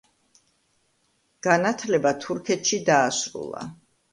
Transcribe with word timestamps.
განათლება 1.47 2.15
თურქეთში 2.25 2.83
დაასრულა. 2.89 3.65